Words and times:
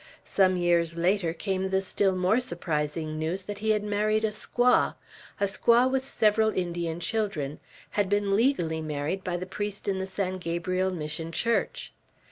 Some 0.25 0.57
years 0.57 0.97
later 0.97 1.31
came 1.31 1.69
the 1.69 1.79
still 1.79 2.15
more 2.15 2.39
surprising 2.39 3.19
news 3.19 3.43
that 3.43 3.59
he 3.59 3.69
had 3.69 3.83
married 3.83 4.23
a 4.25 4.31
squaw, 4.31 4.95
a 5.39 5.43
squaw 5.43 5.91
with 5.91 6.03
several 6.03 6.49
Indian 6.49 6.99
children, 6.99 7.59
had 7.91 8.09
been 8.09 8.35
legally 8.35 8.81
married 8.81 9.23
by 9.23 9.37
the 9.37 9.45
priest 9.45 9.87
in 9.87 9.99
the 9.99 10.07
San 10.07 10.39
Gabriel 10.39 10.89
Mission 10.89 11.31
Church. 11.31 11.93